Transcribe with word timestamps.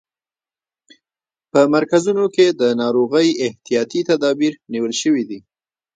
په 1.51 1.59
مرکزونو 1.73 2.23
کې 2.35 2.45
د 2.59 2.61
ناروغۍ 2.81 3.27
احتیاطي 3.45 4.01
تدابیر 4.09 4.53
نیول 4.73 4.93
شوي 5.01 5.23
دي. 5.29 5.39